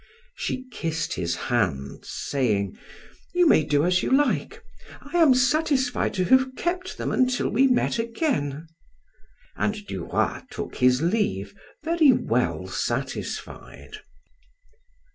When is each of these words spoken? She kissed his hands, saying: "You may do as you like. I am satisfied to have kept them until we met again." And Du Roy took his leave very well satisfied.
She 0.33 0.67
kissed 0.71 1.13
his 1.13 1.35
hands, 1.35 2.09
saying: 2.09 2.75
"You 3.35 3.47
may 3.47 3.63
do 3.63 3.85
as 3.85 4.01
you 4.01 4.09
like. 4.09 4.63
I 4.99 5.17
am 5.17 5.35
satisfied 5.35 6.15
to 6.15 6.23
have 6.25 6.55
kept 6.55 6.97
them 6.97 7.11
until 7.11 7.49
we 7.49 7.67
met 7.67 7.99
again." 7.99 8.65
And 9.55 9.85
Du 9.85 10.05
Roy 10.05 10.41
took 10.49 10.77
his 10.77 11.03
leave 11.03 11.53
very 11.83 12.11
well 12.11 12.65
satisfied. 12.65 13.97